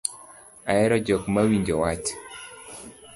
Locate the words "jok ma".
1.05-1.41